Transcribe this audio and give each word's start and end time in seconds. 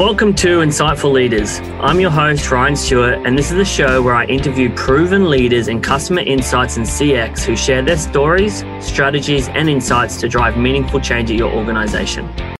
Welcome 0.00 0.32
to 0.36 0.60
Insightful 0.60 1.12
Leaders. 1.12 1.60
I'm 1.78 2.00
your 2.00 2.10
host, 2.10 2.50
Ryan 2.50 2.74
Stuart, 2.74 3.26
and 3.26 3.36
this 3.36 3.50
is 3.50 3.58
the 3.58 3.66
show 3.66 4.00
where 4.00 4.14
I 4.14 4.24
interview 4.24 4.74
proven 4.74 5.28
leaders 5.28 5.68
in 5.68 5.82
customer 5.82 6.22
insights 6.22 6.78
and 6.78 6.86
CX 6.86 7.44
who 7.44 7.54
share 7.54 7.82
their 7.82 7.98
stories, 7.98 8.64
strategies, 8.80 9.48
and 9.48 9.68
insights 9.68 10.16
to 10.22 10.28
drive 10.30 10.56
meaningful 10.56 11.00
change 11.00 11.30
at 11.30 11.36
your 11.36 11.52
organization. 11.52 12.26